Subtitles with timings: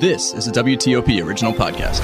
[0.00, 2.00] This is a WTOP original podcast.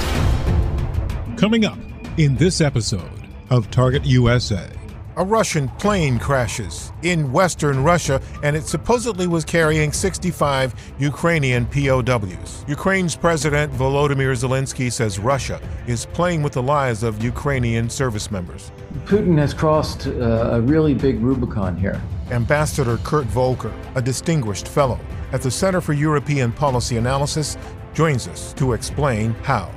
[1.35, 1.79] Coming up
[2.17, 4.69] in this episode of Target USA.
[5.15, 12.63] A Russian plane crashes in western Russia and it supposedly was carrying 65 Ukrainian POWs.
[12.67, 18.71] Ukraine's President Volodymyr Zelensky says Russia is playing with the lives of Ukrainian service members.
[19.05, 21.99] Putin has crossed uh, a really big Rubicon here.
[22.29, 24.99] Ambassador Kurt Volker, a distinguished fellow
[25.31, 27.57] at the Center for European Policy Analysis,
[27.97, 29.71] joins us to explain how.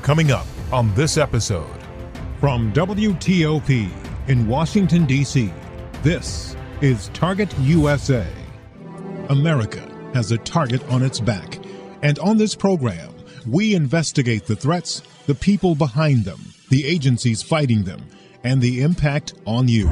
[0.00, 1.78] Coming up on this episode
[2.40, 3.90] from WTOP
[4.28, 5.52] in Washington, D.C.,
[6.02, 8.26] this is Target USA.
[9.28, 11.58] America has a target on its back,
[12.00, 13.14] and on this program,
[13.46, 18.06] we investigate the threats, the people behind them, the agencies fighting them,
[18.42, 19.90] and the impact on you.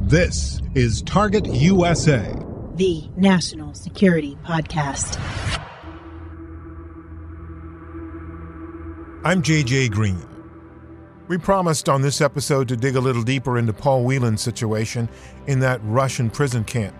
[0.00, 2.34] This is Target USA,
[2.76, 5.61] the National Security Podcast.
[9.24, 10.20] I'm JJ Green.
[11.28, 15.08] We promised on this episode to dig a little deeper into Paul Whelan's situation
[15.46, 16.92] in that Russian prison camp.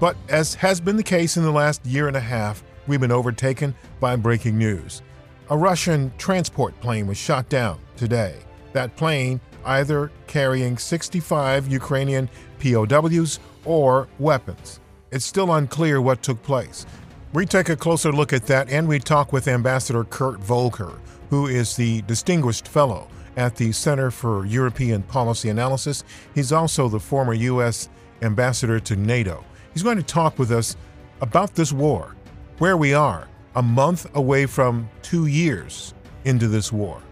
[0.00, 3.12] But as has been the case in the last year and a half, we've been
[3.12, 5.02] overtaken by breaking news.
[5.50, 8.36] A Russian transport plane was shot down today.
[8.72, 14.80] That plane either carrying 65 Ukrainian POWs or weapons.
[15.10, 16.86] It's still unclear what took place.
[17.34, 20.98] We take a closer look at that and we talk with Ambassador Kurt Volker,
[21.30, 26.04] who is the Distinguished Fellow at the Center for European Policy Analysis.
[26.34, 27.88] He's also the former U.S.
[28.22, 29.44] Ambassador to NATO.
[29.72, 30.76] He's going to talk with us
[31.20, 32.16] about this war,
[32.58, 35.94] where we are, a month away from two years
[36.24, 37.02] into this war.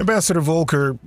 [0.00, 0.98] Ambassador Volker,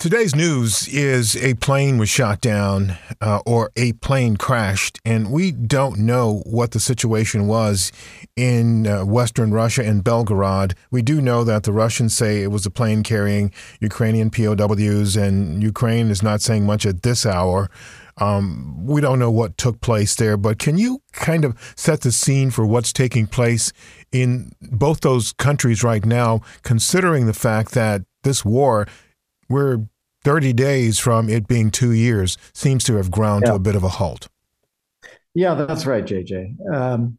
[0.00, 5.52] Today's news is a plane was shot down uh, or a plane crashed, and we
[5.52, 7.92] don't know what the situation was
[8.34, 10.74] in uh, western Russia and Belgorod.
[10.90, 15.62] We do know that the Russians say it was a plane carrying Ukrainian POWs, and
[15.62, 17.70] Ukraine is not saying much at this hour.
[18.16, 22.10] Um, we don't know what took place there, but can you kind of set the
[22.10, 23.72] scene for what's taking place
[24.10, 28.88] in both those countries right now, considering the fact that this war
[29.48, 29.86] we're
[30.24, 33.52] 30 days from it being two years, seems to have ground yeah.
[33.52, 34.28] to a bit of a halt.
[35.34, 36.74] Yeah, that's right, JJ.
[36.74, 37.18] Um,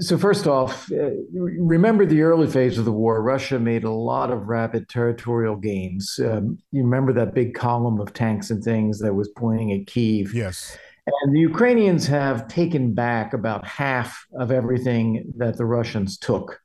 [0.00, 3.22] so, first off, uh, remember the early phase of the war.
[3.22, 6.18] Russia made a lot of rapid territorial gains.
[6.22, 10.34] Um, you remember that big column of tanks and things that was pointing at Kiev?
[10.34, 10.76] Yes.
[11.06, 16.60] And the Ukrainians have taken back about half of everything that the Russians took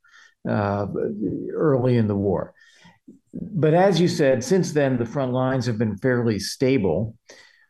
[0.50, 0.88] uh,
[1.53, 2.53] early in the war
[3.34, 7.16] but as you said, since then, the front lines have been fairly stable.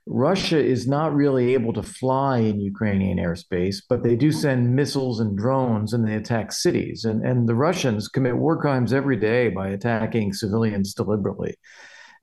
[0.08, 5.20] Russia is not really able to fly in Ukrainian airspace, but they do send missiles
[5.20, 7.06] and drones and they attack cities.
[7.06, 11.56] And, and the Russians commit war crimes every day by attacking civilians deliberately.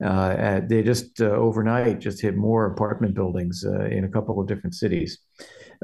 [0.03, 4.47] Uh, they just uh, overnight just hit more apartment buildings uh, in a couple of
[4.47, 5.19] different cities.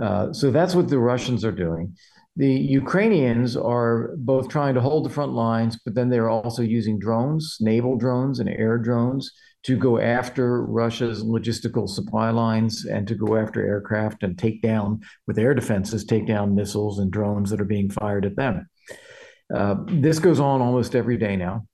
[0.01, 1.95] Uh, so that's what the Russians are doing
[2.35, 6.99] the Ukrainians are both trying to hold the front lines, but then they're also using
[6.99, 9.31] drones, naval drones and air drones,
[9.63, 14.99] to go after Russia's logistical supply lines and to go after aircraft and take down,
[15.27, 18.67] with air defenses, take down missiles and drones that are being fired at them.
[19.53, 21.65] Uh, this goes on almost every day now.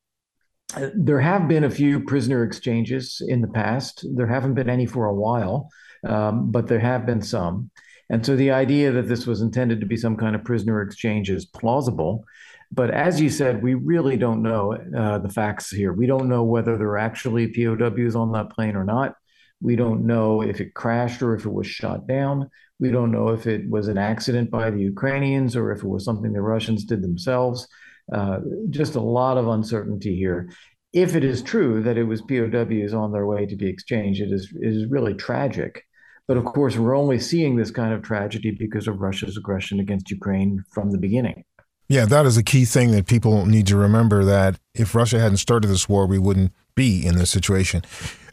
[0.96, 4.06] There have been a few prisoner exchanges in the past.
[4.16, 5.68] There haven't been any for a while,
[6.08, 7.72] um, but there have been some.
[8.12, 11.30] And so the idea that this was intended to be some kind of prisoner exchange
[11.30, 12.25] is plausible.
[12.69, 15.94] But as you said, we really don't know uh, the facts here.
[15.94, 19.16] We don't know whether there are actually POWs on that plane or not.
[19.62, 22.50] We don't know if it crashed or if it was shot down.
[22.81, 26.04] We don't know if it was an accident by the Ukrainians or if it was
[26.04, 27.66] something the Russians did themselves.
[28.12, 28.40] Uh,
[28.72, 30.50] just a lot of uncertainty here.
[30.92, 34.34] If it is true that it was POWs on their way to be exchanged, it
[34.34, 35.86] is, it is really tragic.
[36.27, 40.09] But of course, we're only seeing this kind of tragedy because of Russia's aggression against
[40.09, 41.44] Ukraine from the beginning.
[41.91, 45.38] Yeah, that is a key thing that people need to remember that if Russia hadn't
[45.38, 47.81] started this war, we wouldn't be in this situation.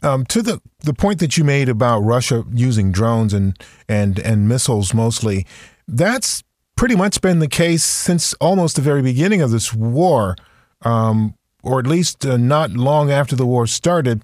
[0.01, 4.47] Um, to the, the point that you made about Russia using drones and, and, and
[4.47, 5.45] missiles mostly,
[5.89, 6.41] that's
[6.77, 10.37] pretty much been the case since almost the very beginning of this war,
[10.83, 14.23] um, or at least uh, not long after the war started,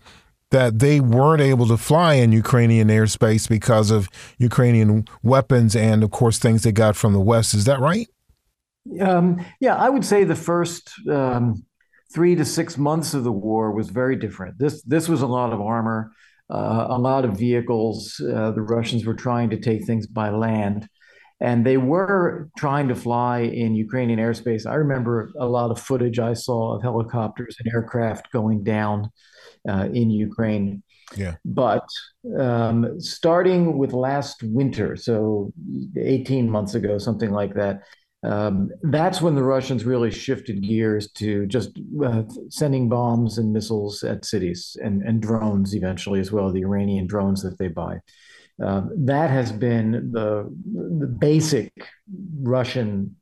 [0.55, 4.07] that they weren't able to fly in Ukrainian airspace because of
[4.37, 7.53] Ukrainian weapons and, of course, things they got from the West.
[7.53, 8.07] Is that right?
[9.01, 11.65] Um, yeah, I would say the first um,
[12.13, 14.57] three to six months of the war was very different.
[14.57, 16.13] This this was a lot of armor,
[16.49, 17.97] uh, a lot of vehicles.
[18.21, 20.87] Uh, the Russians were trying to take things by land,
[21.41, 24.65] and they were trying to fly in Ukrainian airspace.
[24.65, 29.09] I remember a lot of footage I saw of helicopters and aircraft going down
[29.67, 30.83] uh, in Ukraine.
[31.15, 31.35] Yeah.
[31.45, 31.87] But
[32.39, 35.53] um, starting with last winter, so
[35.97, 37.83] 18 months ago, something like that,
[38.23, 44.03] um, that's when the Russians really shifted gears to just uh, sending bombs and missiles
[44.03, 47.99] at cities and, and drones eventually as well, the Iranian drones that they buy.
[48.63, 50.49] Um, that has been the,
[50.97, 51.71] the basic
[52.41, 53.15] Russian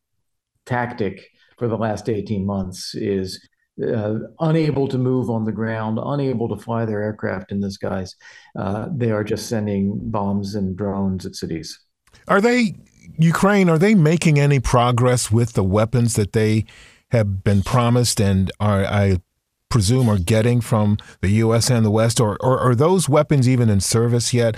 [0.66, 3.46] tactic for the last 18 months is
[3.82, 8.16] uh, unable to move on the ground, unable to fly their aircraft in the skies.
[8.58, 11.80] Uh, they are just sending bombs and drones at cities.
[12.28, 12.76] Are they,
[13.18, 16.66] Ukraine, are they making any progress with the weapons that they
[17.12, 19.18] have been promised and are, I
[19.70, 21.70] presume, are getting from the U.S.
[21.70, 22.20] and the West?
[22.20, 24.56] Or, or are those weapons even in service yet?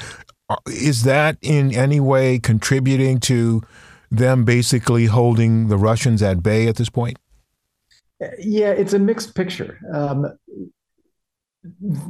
[0.68, 3.62] Is that in any way contributing to
[4.12, 7.18] them basically holding the Russians at bay at this point?
[8.20, 9.80] Yeah, it's a mixed picture.
[9.94, 10.26] Um,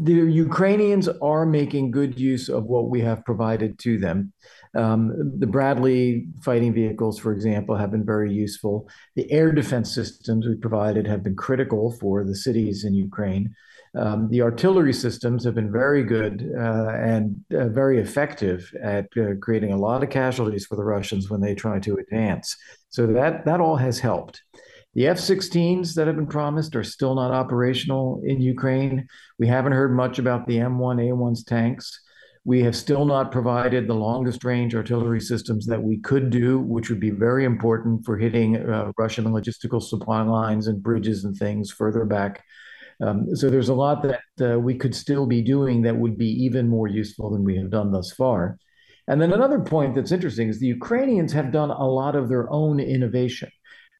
[0.01, 4.33] the Ukrainians are making good use of what we have provided to them.
[4.75, 8.89] Um, the Bradley fighting vehicles, for example, have been very useful.
[9.15, 13.55] The air defense systems we provided have been critical for the cities in Ukraine.
[13.95, 19.35] Um, the artillery systems have been very good uh, and uh, very effective at uh,
[19.41, 22.57] creating a lot of casualties for the Russians when they try to advance.
[22.89, 24.41] So that that all has helped.
[24.95, 29.07] The F 16s that have been promised are still not operational in Ukraine.
[29.37, 31.99] We haven't heard much about the M1 A1's tanks.
[32.45, 36.89] We have still not provided the longest range artillery systems that we could do, which
[36.89, 41.71] would be very important for hitting uh, Russian logistical supply lines and bridges and things
[41.71, 42.41] further back.
[43.01, 46.29] Um, so there's a lot that uh, we could still be doing that would be
[46.45, 48.57] even more useful than we have done thus far.
[49.09, 52.49] And then another point that's interesting is the Ukrainians have done a lot of their
[52.49, 53.49] own innovation.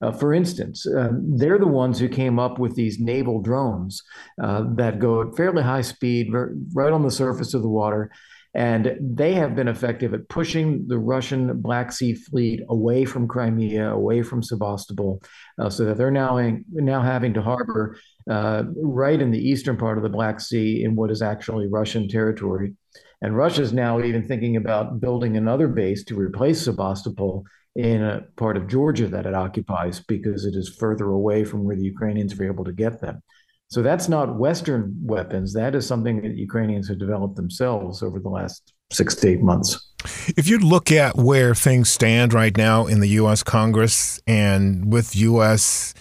[0.01, 4.03] Uh, for instance, um, they're the ones who came up with these naval drones
[4.41, 6.33] uh, that go at fairly high speed,
[6.73, 8.11] right on the surface of the water.
[8.53, 13.91] And they have been effective at pushing the Russian Black Sea fleet away from Crimea,
[13.91, 15.21] away from Sevastopol,
[15.59, 17.97] uh, so that they're now in, now having to harbor
[18.29, 22.07] uh, right in the eastern part of the Black Sea in what is actually Russian
[22.07, 22.73] territory.
[23.21, 28.21] And Russia is now even thinking about building another base to replace Sevastopol in a
[28.37, 32.35] part of Georgia that it occupies because it is further away from where the Ukrainians
[32.35, 33.21] were able to get them.
[33.67, 35.53] So that's not Western weapons.
[35.53, 39.91] That is something that Ukrainians have developed themselves over the last six to eight months.
[40.37, 43.43] If you look at where things stand right now in the U.S.
[43.43, 45.93] Congress and with U.S.,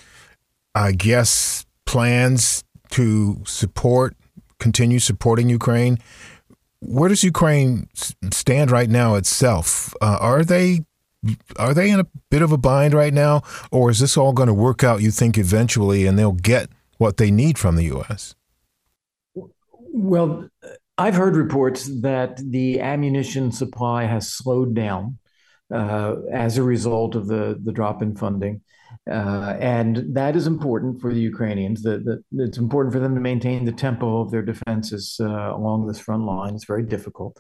[0.74, 4.14] I guess, plans to support,
[4.60, 5.98] continue supporting Ukraine,
[6.80, 7.88] where does Ukraine
[8.30, 9.94] stand right now itself?
[10.02, 10.84] Uh, are they
[11.58, 14.48] are they in a bit of a bind right now, or is this all going
[14.48, 15.02] to work out?
[15.02, 18.34] You think eventually, and they'll get what they need from the U.S.
[19.76, 20.48] Well,
[20.96, 25.18] I've heard reports that the ammunition supply has slowed down
[25.72, 28.62] uh, as a result of the the drop in funding.
[29.10, 31.82] Uh, and that is important for the Ukrainians.
[31.82, 35.98] That it's important for them to maintain the tempo of their defenses uh, along this
[35.98, 36.54] front line.
[36.54, 37.38] It's very difficult.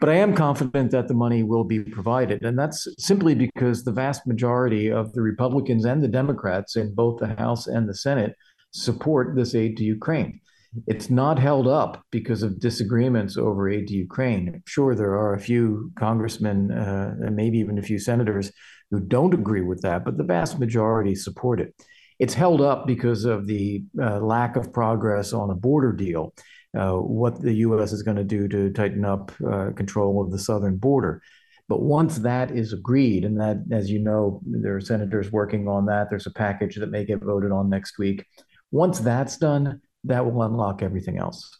[0.00, 2.42] But I am confident that the money will be provided.
[2.42, 7.20] And that's simply because the vast majority of the Republicans and the Democrats in both
[7.20, 8.34] the House and the Senate
[8.72, 10.40] support this aid to Ukraine.
[10.86, 14.62] It's not held up because of disagreements over aid to Ukraine.
[14.66, 18.52] Sure, there are a few congressmen uh, and maybe even a few senators
[18.90, 21.74] who don't agree with that, but the vast majority support it.
[22.18, 26.34] It's held up because of the uh, lack of progress on a border deal
[26.78, 27.92] uh, what the U.S.
[27.92, 31.22] is going to do to tighten up uh, control of the southern border.
[31.68, 35.86] But once that is agreed, and that, as you know, there are senators working on
[35.86, 38.26] that, there's a package that may get voted on next week.
[38.72, 41.58] Once that's done, that will unlock everything else.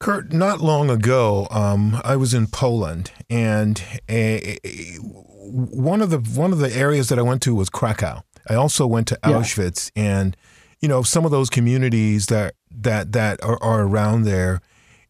[0.00, 6.18] Kurt, not long ago, um, I was in Poland, and a, a, one of the
[6.18, 8.22] one of the areas that I went to was Krakow.
[8.48, 10.02] I also went to Auschwitz, yeah.
[10.02, 10.36] and
[10.80, 14.60] you know some of those communities that that that are, are around there.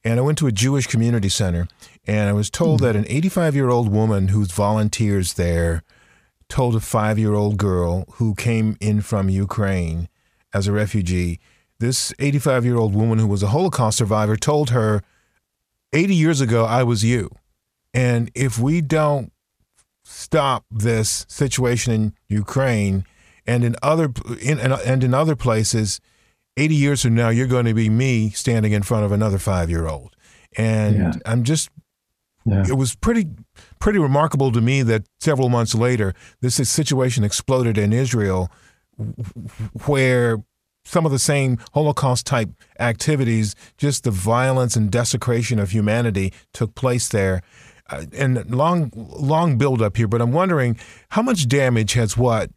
[0.02, 1.68] And I went to a Jewish community center,
[2.06, 2.86] and I was told mm-hmm.
[2.86, 5.82] that an 85 year old woman who's volunteers there
[6.48, 10.08] told a five year old girl who came in from Ukraine
[10.52, 11.38] as a refugee.
[11.78, 15.02] This 85 year old woman who was a Holocaust survivor told her,
[15.92, 17.30] 80 years ago, I was you.
[17.94, 19.32] And if we don't
[20.04, 23.04] stop this situation in Ukraine
[23.46, 26.00] and in other in, and in other places,
[26.56, 29.70] 80 years from now, you're going to be me standing in front of another five
[29.70, 30.16] year old.
[30.56, 31.12] And yeah.
[31.24, 31.70] I'm just,
[32.44, 32.64] yeah.
[32.68, 33.28] it was pretty,
[33.78, 38.50] pretty remarkable to me that several months later, this situation exploded in Israel
[39.86, 40.38] where
[40.84, 46.74] some of the same Holocaust type activities, just the violence and desecration of humanity took
[46.74, 47.42] place there.
[47.88, 50.78] Uh, and long, long build up here, but I'm wondering
[51.10, 52.50] how much damage has what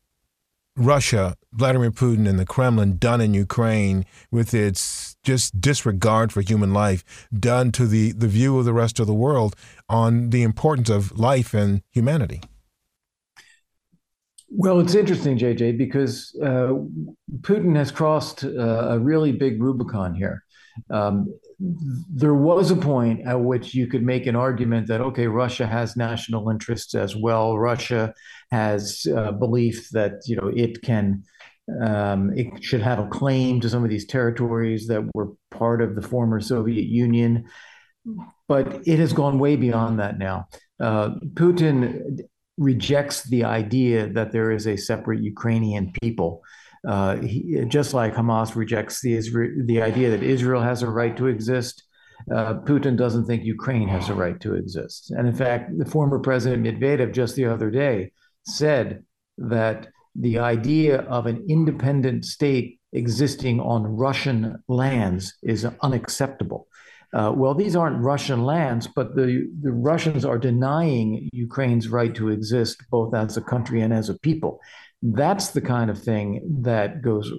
[0.76, 6.74] Russia, Vladimir Putin, and the Kremlin done in Ukraine with its just disregard for human
[6.74, 9.56] life done to the, the view of the rest of the world
[9.88, 12.42] on the importance of life and humanity?
[14.50, 16.74] Well, it's interesting, JJ, because uh,
[17.42, 18.50] Putin has crossed uh,
[18.90, 20.44] a really big Rubicon here.
[20.90, 25.66] Um, there was a point at which you could make an argument that okay, Russia
[25.66, 27.58] has national interests as well.
[27.58, 28.14] Russia
[28.54, 31.24] has uh, belief that you know it can,
[31.82, 35.96] um, it should have a claim to some of these territories that were part of
[35.96, 37.46] the former Soviet Union.
[38.48, 40.48] But it has gone way beyond that now.
[40.80, 42.20] Uh, Putin
[42.58, 46.42] rejects the idea that there is a separate Ukrainian people.
[46.88, 49.14] Uh, he, just like Hamas rejects the
[49.72, 51.76] the idea that Israel has a right to exist,
[52.36, 55.12] uh, Putin doesn't think Ukraine has a right to exist.
[55.16, 58.12] And in fact, the former President Medvedev just the other day
[58.46, 59.04] said
[59.38, 66.68] that the idea of an independent state existing on Russian lands is unacceptable.
[67.14, 72.30] Uh, well, these aren't Russian lands, but the, the Russians are denying Ukraine's right to
[72.30, 74.60] exist both as a country and as a people.
[75.04, 77.32] That's the kind of thing that goes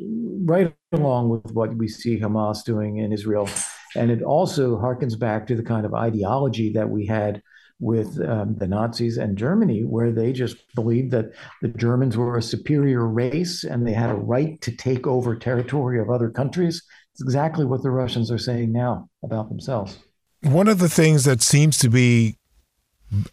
[0.44, 3.49] right along with what we see Hamas doing in Israel.
[3.96, 7.42] And it also harkens back to the kind of ideology that we had
[7.84, 12.42] with um, the Nazis and Germany, where they just believed that the Germans were a
[12.42, 16.82] superior race and they had a right to take over territory of other countries.
[17.12, 19.98] It's exactly what the Russians are saying now about themselves.
[20.40, 22.38] One of the things that seems to be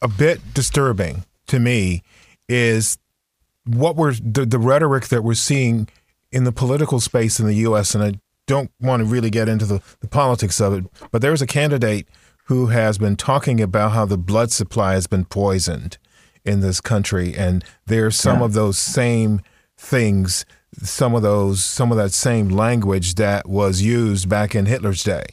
[0.01, 2.03] a bit disturbing to me
[2.49, 2.97] is
[3.65, 5.87] what we're the, the rhetoric that we're seeing
[6.29, 7.95] in the political space in the U.S.
[7.95, 11.41] And I don't want to really get into the, the politics of it, but there's
[11.41, 12.05] a candidate
[12.51, 15.97] who has been talking about how the blood supply has been poisoned
[16.43, 18.43] in this country, and there's some yeah.
[18.43, 19.39] of those same
[19.77, 20.45] things,
[20.83, 25.23] some of those, some of that same language that was used back in Hitler's day.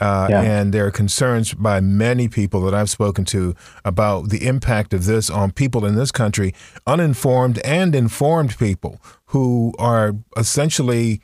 [0.00, 0.42] Uh, yeah.
[0.42, 3.54] And there are concerns by many people that I've spoken to
[3.84, 6.52] about the impact of this on people in this country,
[6.84, 11.20] uninformed and informed people who are essentially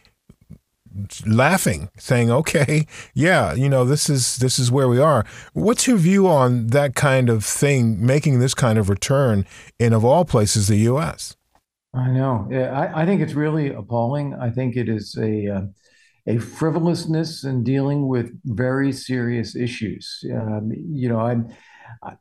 [1.26, 5.24] laughing saying okay yeah you know this is this is where we are.
[5.52, 9.46] What's your view on that kind of thing making this kind of return
[9.78, 11.36] in of all places the us
[11.94, 12.48] i know.
[12.50, 14.34] Yeah, I, I think it's really appalling.
[14.34, 15.62] I think it is a uh,
[16.26, 20.24] a frivolousness in dealing with very serious issues.
[20.32, 21.48] Um, you know, I'm,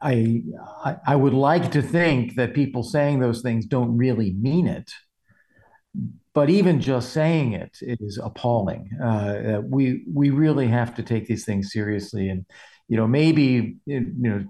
[0.02, 0.42] I,
[0.84, 4.92] I, I would like to think that people saying those things don't really mean it,
[6.34, 8.90] but even just saying it is appalling.
[9.04, 12.46] Uh, we we really have to take these things seriously, and
[12.88, 14.46] you know, maybe you know,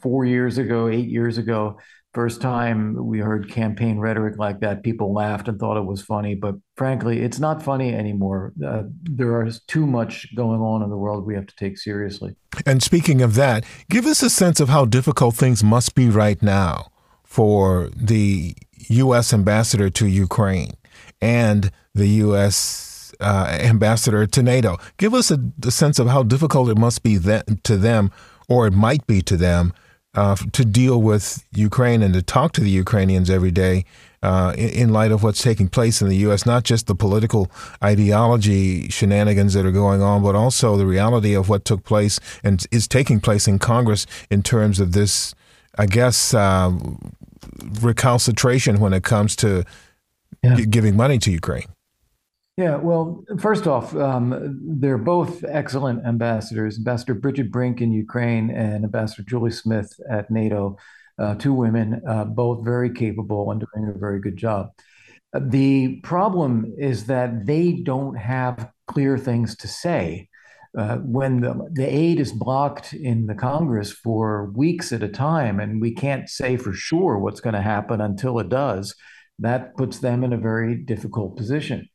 [0.00, 1.78] four years ago, eight years ago,
[2.14, 6.34] First time we heard campaign rhetoric like that, people laughed and thought it was funny.
[6.34, 8.54] But frankly, it's not funny anymore.
[8.66, 12.34] Uh, there is too much going on in the world we have to take seriously.
[12.64, 16.42] And speaking of that, give us a sense of how difficult things must be right
[16.42, 16.90] now
[17.24, 18.56] for the
[18.88, 19.34] U.S.
[19.34, 20.72] ambassador to Ukraine
[21.20, 23.14] and the U.S.
[23.20, 24.78] Uh, ambassador to NATO.
[24.96, 28.10] Give us a, a sense of how difficult it must be to them,
[28.48, 29.72] or it might be to them
[30.14, 33.84] uh, to deal with Ukraine and to talk to the Ukrainians every day
[34.22, 37.50] uh, in, in, light of what's taking place in the U.S., not just the political
[37.84, 42.66] ideology shenanigans that are going on, but also the reality of what took place and
[42.72, 45.34] is taking place in Congress in terms of this,
[45.78, 46.72] I guess, uh,
[47.58, 49.64] recalcitration when it comes to
[50.42, 50.56] yeah.
[50.56, 51.66] giving money to Ukraine.
[52.56, 56.76] Yeah, well, first off, um, they're both excellent ambassadors.
[56.76, 60.76] Ambassador Bridget Brink in Ukraine and Ambassador Julie Smith at NATO,
[61.20, 64.70] uh, two women, uh, both very capable and doing a very good job.
[65.38, 70.28] The problem is that they don't have clear things to say.
[70.76, 75.60] uh, when the, the aid is blocked in the Congress for weeks at a time,
[75.60, 78.94] and we can't say for sure what's going to happen until it does,
[79.38, 81.88] that puts them in a very difficult position.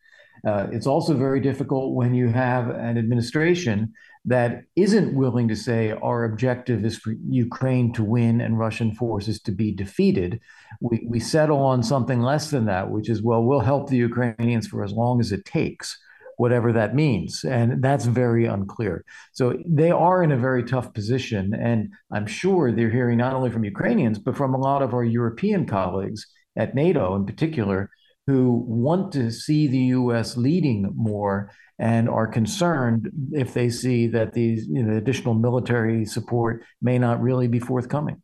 [0.46, 3.94] Uh, it's also very difficult when you have an administration
[4.26, 9.42] that isn't willing to say our objective is for Ukraine to win and Russian forces
[9.42, 10.40] to be defeated.
[10.82, 14.68] We, we settle on something less than that, which is, well, we'll help the Ukrainians
[14.68, 15.98] for as long as it takes
[16.38, 17.44] whatever that means.
[17.44, 19.06] And that's very unclear.
[19.34, 21.54] So they are in a very tough position.
[21.54, 25.04] And I'm sure they're hearing not only from Ukrainians, but from a lot of our
[25.04, 27.90] European colleagues at NATO in particular,
[28.28, 34.34] who want to see the US leading more and are concerned if they see that
[34.34, 38.22] these you know, additional military support may not really be forthcoming.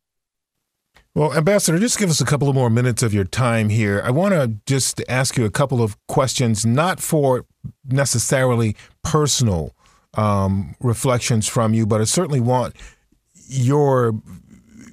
[1.16, 4.02] Well, Ambassador, just give us a couple of more minutes of your time here.
[4.06, 7.46] I want to just ask you a couple of questions, not for
[7.84, 9.74] necessarily personal
[10.14, 12.76] um, reflections from you, but I certainly want
[13.48, 14.14] your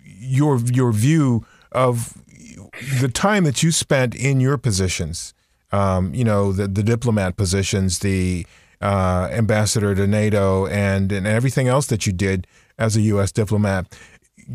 [0.02, 2.14] your your view of
[3.00, 5.34] the time that you spent in your positions.
[5.72, 8.46] Um, you know, the the diplomat positions, the
[8.80, 12.46] uh, ambassador to NATO, and and everything else that you did
[12.78, 13.32] as a U.S.
[13.32, 13.96] diplomat.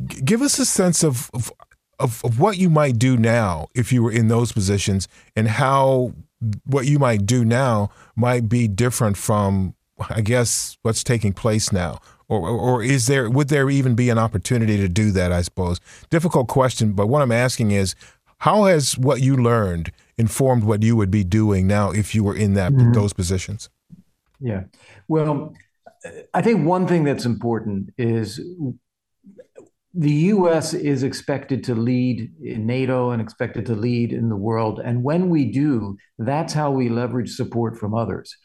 [0.05, 1.51] G- give us a sense of, of
[1.99, 6.13] of, of what you might do now if you were in those positions, and how
[6.65, 9.75] what you might do now might be different from,
[10.09, 11.99] I guess, what's taking place now.
[12.31, 15.33] Or, or is there would there even be an opportunity to do that?
[15.33, 17.93] I suppose difficult question, but what I'm asking is,
[18.37, 22.35] how has what you learned informed what you would be doing now if you were
[22.35, 22.93] in that mm-hmm.
[22.93, 23.69] those positions?
[24.39, 24.63] Yeah,
[25.09, 25.53] well,
[26.33, 28.39] I think one thing that's important is
[29.93, 34.79] the US is expected to lead in NATO and expected to lead in the world.
[34.79, 38.37] And when we do, that's how we leverage support from others.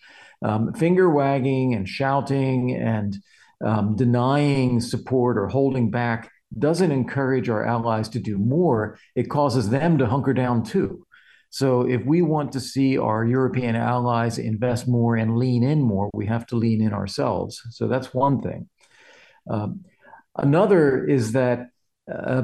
[0.44, 3.16] Um, finger wagging and shouting and
[3.64, 8.98] um, denying support or holding back doesn't encourage our allies to do more.
[9.14, 11.06] It causes them to hunker down too.
[11.50, 16.10] So, if we want to see our European allies invest more and lean in more,
[16.12, 17.62] we have to lean in ourselves.
[17.70, 18.68] So, that's one thing.
[19.48, 19.84] Um,
[20.36, 21.70] Another is that
[22.12, 22.42] uh,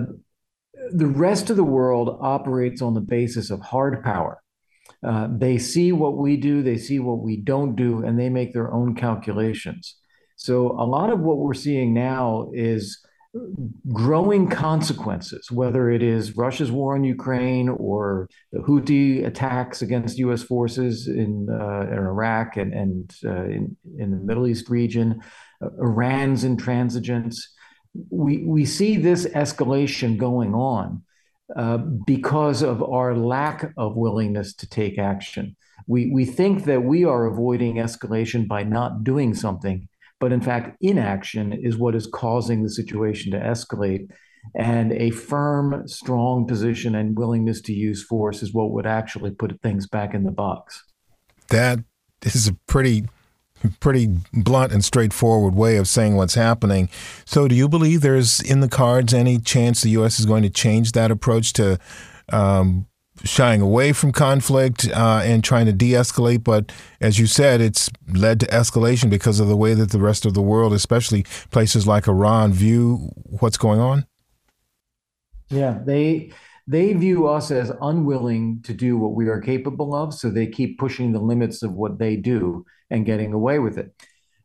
[0.92, 4.42] the rest of the world operates on the basis of hard power.
[5.06, 8.52] Uh, they see what we do, they see what we don't do, and they make
[8.52, 9.96] their own calculations.
[10.42, 13.04] So, a lot of what we're seeing now is
[13.92, 20.42] growing consequences, whether it is Russia's war on Ukraine or the Houthi attacks against U.S.
[20.42, 25.22] forces in, uh, in Iraq and, and uh, in, in the Middle East region,
[25.62, 27.38] uh, Iran's intransigence
[28.10, 31.02] we we see this escalation going on
[31.54, 35.56] uh, because of our lack of willingness to take action.
[35.86, 39.88] We we think that we are avoiding escalation by not doing something,
[40.22, 44.08] but in fact, inaction is what is causing the situation to escalate.
[44.54, 49.60] And a firm, strong position and willingness to use force is what would actually put
[49.62, 50.84] things back in the box.
[51.48, 51.80] That
[52.22, 53.08] is a pretty
[53.80, 56.88] pretty blunt and straightforward way of saying what's happening.
[57.24, 60.20] So, do you believe there's in the cards any chance the U.S.
[60.20, 61.80] is going to change that approach to
[62.28, 62.86] um,
[63.24, 66.44] shying away from conflict uh, and trying to de escalate?
[66.44, 70.26] But as you said, it's led to escalation because of the way that the rest
[70.26, 74.06] of the world, especially places like Iran, view what's going on?
[75.50, 76.32] Yeah, they
[76.66, 80.78] they view us as unwilling to do what we are capable of, so they keep
[80.78, 83.92] pushing the limits of what they do and getting away with it.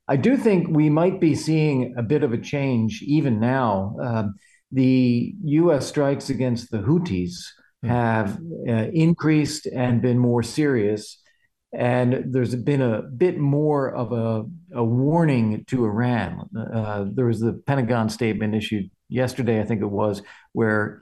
[0.07, 3.95] I do think we might be seeing a bit of a change even now.
[4.01, 4.35] Um,
[4.71, 5.87] the U.S.
[5.87, 7.35] strikes against the Houthis.
[7.83, 11.21] Have uh, increased and been more serious.
[11.73, 16.49] And there's been a bit more of a, a warning to Iran.
[16.55, 20.21] Uh, there was the Pentagon statement issued yesterday, I think it was,
[20.53, 21.01] where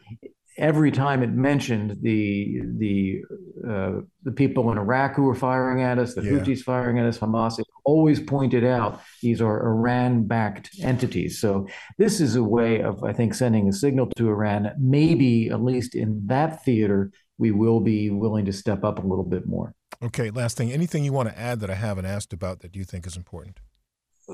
[0.58, 3.22] every time it mentioned the the
[3.68, 6.32] uh, the people in Iraq who were firing at us, the yeah.
[6.32, 11.40] Houthis firing at us, Hamas, it always pointed out these are Iran-backed entities.
[11.40, 14.72] So this is a way of, I think, sending a signal to Iran.
[14.80, 19.26] Maybe at least in that theater, we will be willing to step up a little
[19.26, 19.74] bit more.
[20.04, 20.72] Okay, last thing.
[20.72, 23.60] Anything you want to add that I haven't asked about that you think is important?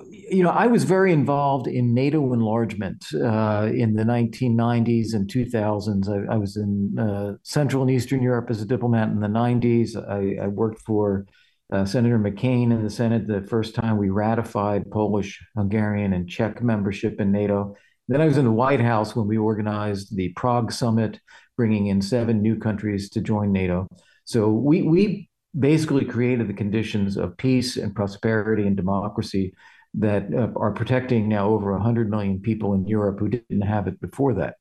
[0.09, 6.07] You know, I was very involved in NATO enlargement uh, in the 1990s and 2000s.
[6.07, 9.95] I, I was in uh, Central and Eastern Europe as a diplomat in the 90s.
[9.97, 11.25] I, I worked for
[11.73, 16.61] uh, Senator McCain in the Senate the first time we ratified Polish, Hungarian, and Czech
[16.61, 17.75] membership in NATO.
[18.07, 21.19] Then I was in the White House when we organized the Prague summit,
[21.57, 23.87] bringing in seven new countries to join NATO.
[24.25, 29.53] So we we basically created the conditions of peace and prosperity and democracy
[29.95, 33.99] that uh, are protecting now over 100 million people in Europe who didn't have it
[33.99, 34.55] before that.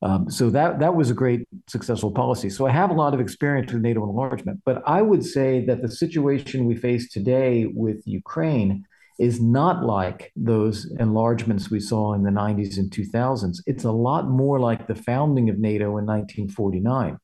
[0.00, 2.50] Um, so that that was a great successful policy.
[2.50, 5.82] So I have a lot of experience with NATO enlargement, but I would say that
[5.82, 8.84] the situation we face today with Ukraine
[9.18, 13.56] is not like those enlargements we saw in the 90s and 2000s.
[13.66, 17.18] It's a lot more like the founding of NATO in 1949.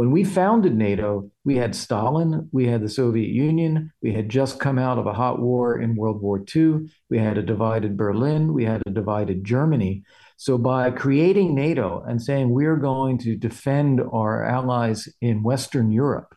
[0.00, 4.58] When we founded NATO, we had Stalin, we had the Soviet Union, we had just
[4.58, 8.54] come out of a hot war in World War II, we had a divided Berlin,
[8.54, 10.02] we had a divided Germany.
[10.38, 16.34] So, by creating NATO and saying we're going to defend our allies in Western Europe,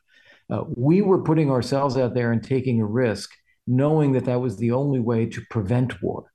[0.50, 3.30] uh, we were putting ourselves out there and taking a risk,
[3.66, 6.33] knowing that that was the only way to prevent war.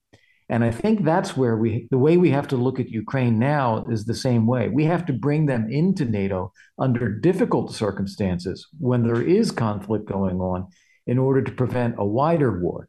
[0.50, 3.84] And I think that's where we, the way we have to look at Ukraine now
[3.90, 4.68] is the same way.
[4.68, 10.40] We have to bring them into NATO under difficult circumstances when there is conflict going
[10.40, 10.68] on
[11.06, 12.88] in order to prevent a wider war.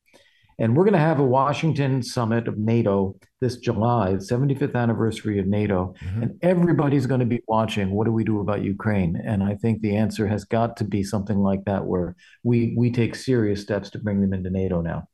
[0.59, 5.47] And we're going to have a Washington summit of NATO this July, 75th anniversary of
[5.47, 5.95] NATO.
[6.01, 6.23] Mm-hmm.
[6.23, 9.21] And everybody's going to be watching what do we do about Ukraine?
[9.25, 12.91] And I think the answer has got to be something like that, where we, we
[12.91, 15.07] take serious steps to bring them into NATO now.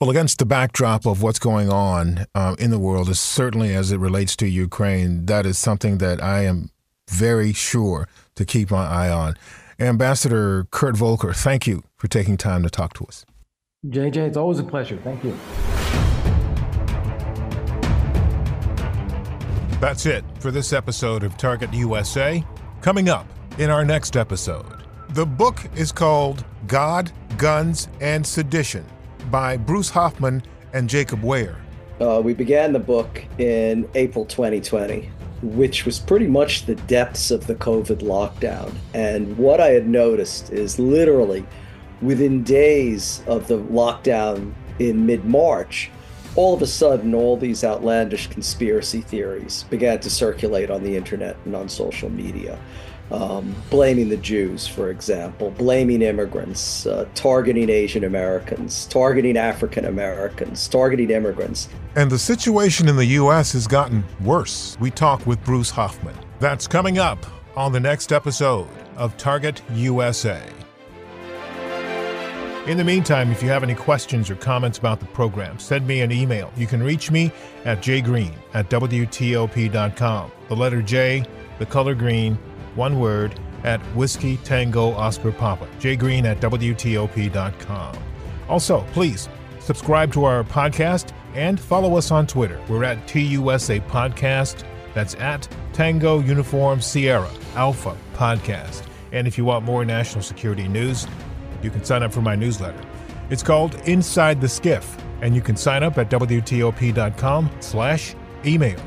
[0.00, 3.92] Well, against the backdrop of what's going on uh, in the world, is certainly as
[3.92, 6.70] it relates to Ukraine, that is something that I am
[7.10, 9.34] very sure to keep my eye on.
[9.78, 13.24] Ambassador Kurt Volker, thank you for taking time to talk to us.
[13.86, 14.98] JJ, it's always a pleasure.
[15.04, 15.36] Thank you.
[19.80, 22.44] That's it for this episode of Target USA.
[22.80, 23.26] Coming up
[23.58, 28.84] in our next episode, the book is called God, Guns, and Sedition
[29.30, 31.56] by Bruce Hoffman and Jacob Ware.
[32.00, 35.10] Uh, we began the book in April 2020,
[35.42, 38.72] which was pretty much the depths of the COVID lockdown.
[38.94, 41.44] And what I had noticed is literally
[42.00, 45.90] within days of the lockdown in mid March,
[46.36, 51.36] all of a sudden, all these outlandish conspiracy theories began to circulate on the internet
[51.44, 52.58] and on social media.
[53.10, 60.68] Um, blaming the Jews, for example, blaming immigrants, uh, targeting Asian Americans, targeting African Americans,
[60.68, 61.70] targeting immigrants.
[61.96, 63.52] And the situation in the U.S.
[63.52, 64.76] has gotten worse.
[64.78, 66.14] We talk with Bruce Hoffman.
[66.38, 67.24] That's coming up
[67.56, 70.42] on the next episode of Target USA.
[72.68, 76.02] In the meantime, if you have any questions or comments about the program, send me
[76.02, 76.52] an email.
[76.54, 77.32] You can reach me
[77.64, 80.30] at jgreen at WTOP.com.
[80.48, 81.24] The letter J,
[81.58, 82.38] the color green,
[82.78, 85.68] one word, at Whiskey Tango Oscar Papa.
[85.80, 87.98] jgreen at WTOP.com.
[88.48, 92.60] Also, please subscribe to our podcast and follow us on Twitter.
[92.68, 94.64] We're at TUSA Podcast.
[94.94, 98.84] That's at Tango Uniform Sierra Alpha Podcast.
[99.12, 101.06] And if you want more national security news,
[101.62, 102.80] you can sign up for my newsletter.
[103.30, 104.84] It's called Inside the SCIF,
[105.20, 108.14] and you can sign up at WTOP.com slash
[108.46, 108.80] email.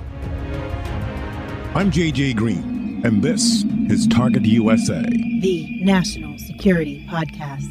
[1.75, 2.70] I'm JJ Green,
[3.03, 7.67] and this is Target USA, the National Security Podcast.